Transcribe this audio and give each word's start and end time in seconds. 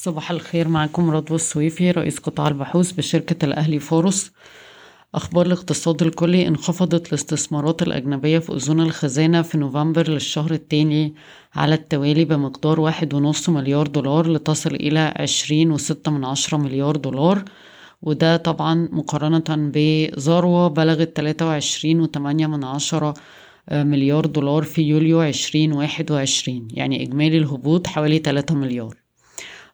صباح 0.00 0.30
الخير 0.30 0.68
معكم 0.68 1.10
رضوى 1.10 1.36
السويفي 1.36 1.90
رئيس 1.90 2.18
قطاع 2.18 2.48
البحوث 2.48 2.92
بشركة 2.92 3.44
الأهلي 3.44 3.78
فاروس. 3.78 4.32
أخبار 5.14 5.46
الاقتصاد 5.46 6.02
الكلي 6.02 6.48
انخفضت 6.48 7.08
الاستثمارات 7.08 7.82
الأجنبية 7.82 8.38
في 8.38 8.52
أذون 8.52 8.80
الخزانة 8.80 9.42
في 9.42 9.58
نوفمبر 9.58 10.08
للشهر 10.08 10.50
التاني 10.50 11.14
على 11.54 11.74
التوالي 11.74 12.24
بمقدار 12.24 12.80
واحد 12.80 13.14
ونص 13.14 13.48
مليار 13.48 13.86
دولار 13.86 14.32
لتصل 14.32 14.74
إلى 14.74 15.14
عشرين 15.16 15.70
وستة 15.70 16.10
من 16.10 16.24
عشرة 16.24 16.58
مليار 16.58 16.96
دولار. 16.96 17.44
وده 18.02 18.36
طبعا 18.36 18.88
مقارنة 18.92 19.70
بذروة 19.72 20.68
بلغت 20.68 21.16
تلاتة 21.16 21.46
وعشرين 21.46 22.00
وتمانية 22.00 22.46
من 22.46 22.64
عشرة 22.64 23.14
مليار 23.72 24.26
دولار 24.26 24.62
في 24.62 24.82
يوليو 24.82 25.20
عشرين 25.20 25.72
واحد 25.72 26.10
وعشرين. 26.10 26.68
يعني 26.70 27.02
إجمالي 27.02 27.38
الهبوط 27.38 27.86
حوالي 27.86 28.18
تلاتة 28.18 28.54
مليار. 28.54 29.07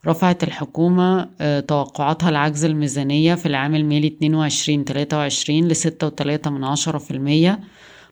رفعت 0.06 0.44
الحكومة 0.44 1.24
توقعاتها 1.60 2.28
العجز 2.28 2.64
الميزانية 2.64 3.34
في 3.34 3.46
العام 3.46 3.74
المالي 3.74 4.06
اتنين 4.06 4.34
وعشرين 4.34 4.84
تلاتة 4.84 5.16
وعشرين 5.16 5.68
لستة 5.68 6.06
وتلاتة 6.06 6.50
من 6.50 6.64
عشرة 6.64 6.98
في 6.98 7.10
المية 7.10 7.60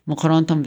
مقارنة 0.07 0.63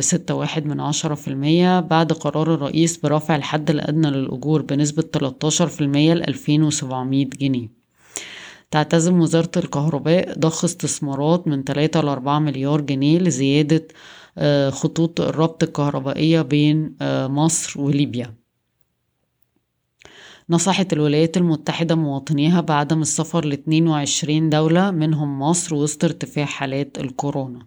في 1.14 1.28
المية 1.28 1.80
بعد 1.80 2.12
قرار 2.12 2.54
الرئيس 2.54 2.96
برفع 2.96 3.36
الحد 3.36 3.70
الأدنى 3.70 4.10
للأجور 4.10 4.62
بنسبة 4.62 5.02
تلاتاشر 5.02 5.66
في 5.66 5.80
المية 5.80 6.14
لألفين 6.14 6.62
وسبعمية 6.62 7.26
جنيه. 7.26 7.68
تعتزم 8.70 9.20
وزارة 9.20 9.50
الكهرباء 9.56 10.38
ضخ 10.38 10.64
استثمارات 10.64 11.48
من 11.48 11.64
تلاتة 11.64 12.00
لأربعة 12.00 12.38
مليار 12.38 12.80
جنيه 12.80 13.18
لزيادة 13.18 13.88
خطوط 14.70 15.20
الربط 15.20 15.62
الكهربائية 15.62 16.42
بين 16.42 16.96
مصر 17.28 17.80
وليبيا. 17.80 18.34
نصحت 20.50 20.92
الولايات 20.92 21.36
المتحدة 21.36 21.94
مواطنيها 21.94 22.60
بعدم 22.60 23.02
السفر 23.02 23.44
ل 23.44 23.52
22 23.52 24.50
دولة 24.50 24.90
منهم 24.90 25.38
مصر 25.38 25.74
وسط 25.74 26.04
ارتفاع 26.04 26.44
حالات 26.44 26.98
الكورونا. 26.98 27.66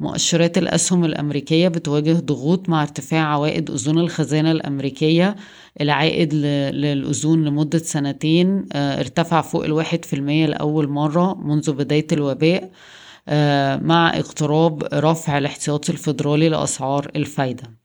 مؤشرات 0.00 0.58
الأسهم 0.58 1.04
الأمريكية 1.04 1.68
بتواجه 1.68 2.12
ضغوط 2.12 2.68
مع 2.68 2.82
ارتفاع 2.82 3.20
عوائد 3.20 3.70
أذون 3.70 3.98
الخزانة 3.98 4.50
الأمريكية. 4.50 5.36
العائد 5.80 6.34
للأذون 6.34 7.44
لمدة 7.44 7.78
سنتين 7.78 8.66
ارتفع 8.72 9.40
فوق 9.40 9.64
الواحد 9.64 10.04
في 10.04 10.16
المية 10.16 10.46
لأول 10.46 10.88
مرة 10.88 11.34
منذ 11.34 11.72
بداية 11.72 12.06
الوباء 12.12 12.70
مع 13.82 14.12
اقتراب 14.14 14.82
رفع 14.94 15.38
الاحتياطي 15.38 15.92
الفيدرالي 15.92 16.48
لأسعار 16.48 17.10
الفايدة. 17.16 17.75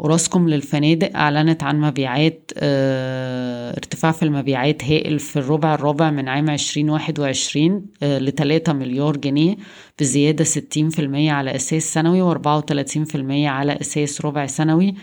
وراسكم 0.00 0.48
للفنادق 0.48 1.16
أعلنت 1.16 1.62
عن 1.62 1.80
مبيعات 1.80 2.50
آه 2.58 3.70
ارتفاع 3.70 4.12
في 4.12 4.22
المبيعات 4.22 4.84
هائل 4.84 5.18
في 5.18 5.36
الربع 5.38 5.74
الرابع 5.74 6.10
من 6.10 6.28
عام 6.28 6.50
عشرين 6.50 6.90
واحد 6.90 7.18
وعشرين 7.20 7.86
آه 8.02 8.18
لتلاتة 8.18 8.72
مليار 8.72 9.16
جنيه 9.16 9.56
بزيادة 10.00 10.44
ستين 10.44 10.88
في 10.88 10.98
المية 10.98 11.32
على 11.32 11.54
أساس 11.54 11.94
سنوي 11.94 12.22
وأربعة 12.22 12.56
وتلاتين 12.56 13.04
في 13.04 13.14
المية 13.14 13.48
على 13.48 13.80
أساس 13.80 14.24
ربع 14.24 14.46
سنوي. 14.46 14.94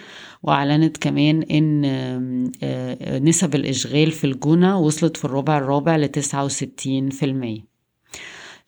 وأعلنت 0.44 0.98
كمان 0.98 1.44
إن 1.44 1.86
آه 2.64 3.20
نسب 3.20 3.56
الإشغال 3.56 4.12
في 4.12 4.23
الجونة 4.23 4.80
وصلت 4.80 5.18
في 5.18 5.25
الربع 5.25 5.58
الرابع 5.58 5.95
في 7.09 7.25
المية. 7.25 7.67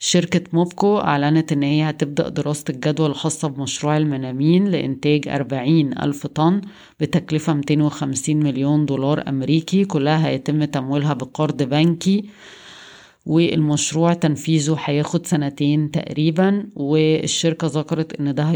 شركة 0.02 0.40
موبكو 0.52 0.98
أعلنت 0.98 1.52
إن 1.52 1.62
هي 1.62 1.90
هتبدأ 1.90 2.28
دراسة 2.28 2.64
الجدوى 2.70 3.06
الخاصة 3.06 3.48
بمشروع 3.48 3.96
المنامين 3.96 4.64
لإنتاج 4.64 5.28
أربعين 5.28 5.98
ألف 5.98 6.26
طن 6.26 6.60
بتكلفة 7.00 7.54
ميتين 7.54 7.82
وخمسين 7.82 8.42
مليون 8.44 8.86
دولار 8.86 9.28
أمريكي 9.28 9.84
كلها 9.84 10.28
هيتم 10.28 10.64
تمويلها 10.64 11.14
بقرض 11.14 11.62
بنكي. 11.62 12.24
والمشروع 13.26 14.12
تنفيذه 14.12 14.76
هياخد 14.84 15.26
سنتين 15.26 15.90
تقريبا 15.90 16.66
والشركة 16.76 17.66
ذكرت 17.66 18.20
إن 18.20 18.34
ده 18.34 18.52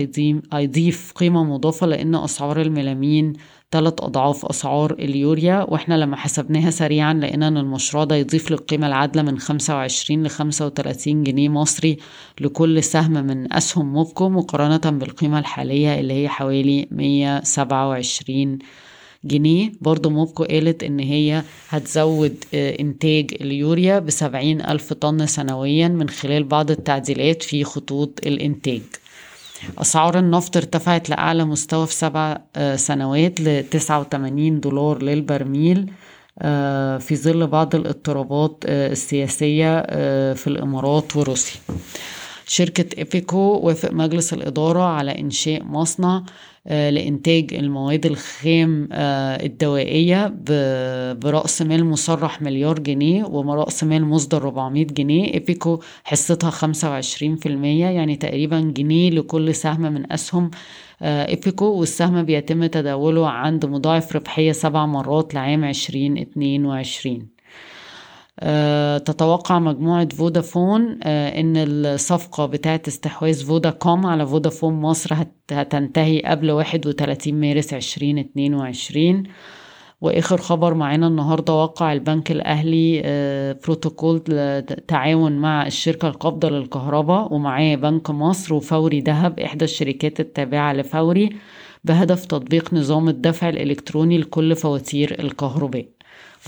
هيضيف 0.53 1.13
قيمة 1.15 1.45
مضافة 1.45 1.87
لأن 1.87 2.15
أسعار 2.15 2.61
الميلامين 2.61 3.33
تلات 3.71 4.01
أضعاف 4.01 4.47
أسعار 4.47 4.93
اليوريا 4.93 5.67
وإحنا 5.69 5.95
لما 5.95 6.17
حسبناها 6.17 6.71
سريعا 6.71 7.15
لقينا 7.15 7.49
إن 7.49 7.57
المشروع 7.57 8.05
ده 8.05 8.17
يضيف 8.17 8.51
للقيمة 8.51 8.87
العادلة 8.87 9.23
من 9.23 9.39
خمسة 9.39 9.75
وعشرين 9.75 10.25
لخمسة 10.25 10.67
وتلاتين 10.67 11.23
جنيه 11.23 11.49
مصري 11.49 11.97
لكل 12.41 12.83
سهم 12.83 13.13
من 13.13 13.53
أسهم 13.53 13.93
موبكو 13.93 14.29
مقارنة 14.29 14.99
بالقيمة 14.99 15.39
الحالية 15.39 16.01
اللي 16.01 16.15
هي 16.15 16.29
حوالي 16.29 16.89
مية 16.91 17.41
سبعة 17.45 17.89
وعشرين 17.89 18.59
جنيه. 19.25 19.73
برضو 19.81 20.11
موبكو 20.11 20.45
قالت 20.45 20.83
إن 20.83 20.99
هي 20.99 21.43
هتزود 21.69 22.45
إنتاج 22.55 23.35
اليوريا 23.41 23.99
بسبعين 23.99 24.61
ألف 24.61 24.93
طن 24.93 25.27
سنويا 25.27 25.89
من 25.89 26.09
خلال 26.09 26.45
بعض 26.45 26.71
التعديلات 26.71 27.43
في 27.43 27.65
خطوط 27.65 28.21
الإنتاج. 28.27 28.81
أسعار 29.79 30.19
النفط 30.19 30.57
ارتفعت 30.57 31.11
لأعلى 31.11 31.45
مستوى 31.45 31.87
في 31.87 31.95
سبع 31.95 32.39
سنوات 32.77 33.41
لتسعة 33.41 34.01
وتمانين 34.01 34.61
دولار 34.61 35.03
للبرميل 35.03 35.91
في 37.01 37.17
ظل 37.17 37.47
بعض 37.47 37.75
الاضطرابات 37.75 38.65
السياسية 38.67 39.81
في 40.33 40.47
الإمارات 40.47 41.17
وروسيا. 41.17 41.61
شركة 42.47 42.99
إيبيكو 42.99 43.39
وافق 43.39 43.93
مجلس 43.93 44.33
الإدارة 44.33 44.83
على 44.83 45.19
إنشاء 45.19 45.65
مصنع 45.65 46.23
لإنتاج 46.67 47.55
المواد 47.55 48.07
الخام 48.07 48.89
الدوائية 48.93 50.35
برأس 51.15 51.63
مال 51.63 51.85
مصرح 51.85 52.43
مليار 52.43 52.79
جنيه 52.79 53.25
ورأس 53.25 53.85
مال 53.85 54.05
مصدر 54.05 54.43
400 54.43 54.85
جنيه. 54.85 55.35
إيبيكو 55.35 55.81
حصتها 56.05 56.51
25% 56.51 57.47
يعني 57.47 58.17
تقريبا 58.17 58.61
جنيه 58.61 59.11
لكل 59.11 59.55
سهم 59.55 59.81
من 59.81 60.13
أسهم 60.13 60.51
إيبيكو. 61.03 61.65
والسهم 61.65 62.23
بيتم 62.23 62.67
تداوله 62.67 63.29
عند 63.29 63.67
مضاعف 63.67 64.17
ربحية 64.17 64.53
سبع 64.53 64.87
مرات 64.87 65.35
لعام 65.35 65.65
2022 65.65 67.17
أه 67.17 67.34
تتوقع 69.05 69.59
مجموعة 69.59 70.09
فودافون 70.09 70.99
أه 71.03 71.41
إن 71.41 71.53
الصفقة 71.57 72.47
بتاعة 72.47 72.83
استحواذ 72.89 73.45
فوداكوم 73.45 74.07
على 74.07 74.27
فودافون 74.27 74.75
مصر 74.75 75.15
هتنتهي 75.53 76.23
قبل 76.23 76.51
واحد 76.51 76.87
وتلاتين 76.87 77.41
مارس 77.41 77.75
عشرين 77.75 78.19
اتنين 78.19 78.55
وعشرين. 78.55 79.23
وآخر 80.01 80.37
خبر 80.39 80.75
معانا 80.75 81.07
النهاردة 81.07 81.53
وقع 81.53 81.93
البنك 81.93 82.31
الأهلي 82.31 83.03
أه 83.05 83.57
بروتوكول 83.65 84.21
تعاون 84.89 85.33
مع 85.33 85.67
الشركة 85.67 86.09
القابضة 86.09 86.49
للكهرباء 86.51 87.35
ومعاه 87.35 87.75
بنك 87.75 88.11
مصر 88.11 88.55
وفوري 88.55 89.01
دهب 89.01 89.41
إحدى 89.41 89.65
الشركات 89.65 90.21
التابعة 90.21 90.73
لفوري 90.73 91.31
بهدف 91.85 92.25
تطبيق 92.25 92.75
نظام 92.75 93.09
الدفع 93.09 93.49
الإلكتروني 93.49 94.19
لكل 94.19 94.57
فواتير 94.57 95.17
الكهرباء. 95.21 95.87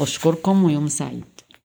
بشكركم 0.00 0.64
ويوم 0.64 0.86
سعيد. 0.86 1.25